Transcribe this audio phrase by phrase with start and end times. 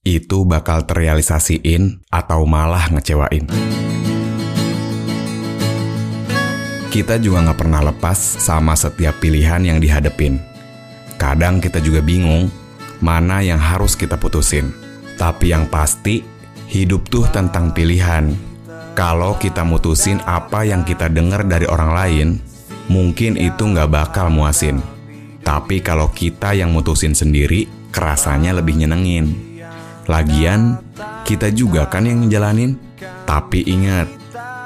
[0.00, 3.44] itu bakal terrealisasiin atau malah ngecewain.
[6.90, 10.40] Kita juga nggak pernah lepas sama setiap pilihan yang dihadepin.
[11.20, 12.50] Kadang kita juga bingung
[12.98, 14.72] mana yang harus kita putusin.
[15.20, 16.24] Tapi yang pasti,
[16.72, 18.32] hidup tuh tentang pilihan.
[18.96, 22.28] Kalau kita mutusin apa yang kita dengar dari orang lain,
[22.88, 24.80] mungkin itu nggak bakal muasin.
[25.44, 29.49] Tapi kalau kita yang mutusin sendiri, kerasanya lebih nyenengin.
[30.10, 30.82] Lagian,
[31.22, 32.74] kita juga kan yang ngejalanin.
[33.30, 34.10] Tapi ingat,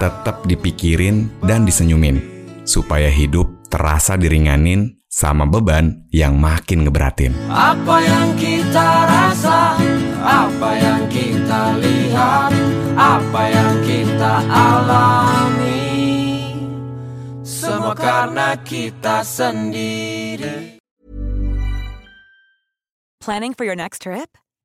[0.01, 2.17] tetap dipikirin dan disenyumin.
[2.65, 7.37] Supaya hidup terasa diringanin sama beban yang makin ngeberatin.
[7.53, 9.77] Apa yang kita rasa,
[10.25, 12.51] apa yang kita lihat,
[12.95, 15.83] apa yang kita alami
[17.43, 20.79] Semua karena kita sendiri
[23.19, 24.39] Planning for your next trip?